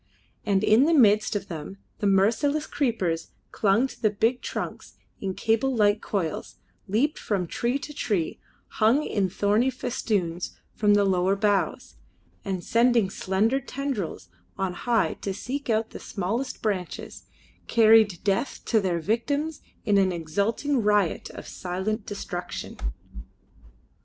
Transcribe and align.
And 0.47 0.63
in 0.63 0.85
the 0.85 0.95
midst 0.95 1.35
of 1.35 1.47
them 1.47 1.77
the 1.99 2.07
merciless 2.07 2.65
creepers 2.65 3.29
clung 3.51 3.85
to 3.85 4.01
the 4.01 4.09
big 4.09 4.41
trunks 4.41 4.95
in 5.19 5.35
cable 5.35 5.75
like 5.75 6.01
coils, 6.01 6.55
leaped 6.87 7.19
from 7.19 7.45
tree 7.45 7.77
to 7.77 7.93
tree, 7.93 8.39
hung 8.67 9.03
in 9.03 9.29
thorny 9.29 9.69
festoons 9.69 10.57
from 10.73 10.95
the 10.95 11.03
lower 11.05 11.35
boughs, 11.35 11.97
and, 12.43 12.63
sending 12.63 13.11
slender 13.11 13.59
tendrils 13.59 14.29
on 14.57 14.73
high 14.73 15.13
to 15.21 15.35
seek 15.35 15.69
out 15.69 15.91
the 15.91 15.99
smallest 15.99 16.63
branches, 16.63 17.25
carried 17.67 18.23
death 18.23 18.61
to 18.65 18.81
their 18.81 18.99
victims 18.99 19.61
in 19.85 19.99
an 19.99 20.11
exulting 20.11 20.81
riot 20.81 21.29
of 21.29 21.47
silent 21.47 22.07
destruction. 22.07 22.75